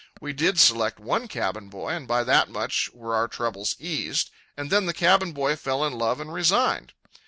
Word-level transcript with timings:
We 0.19 0.33
did 0.33 0.59
select 0.59 0.99
one 0.99 1.27
cabin 1.27 1.69
boy, 1.69 1.89
and 1.89 2.07
by 2.07 2.23
that 2.23 2.49
much 2.49 2.89
were 2.91 3.13
our 3.13 3.27
troubles 3.27 3.75
eased. 3.79 4.31
And 4.57 4.71
then 4.71 4.87
the 4.87 4.95
cabin 4.95 5.31
boy 5.31 5.55
fell 5.55 5.85
in 5.85 5.93
love 5.93 6.19
and 6.19 6.33
resigned. 6.33 6.93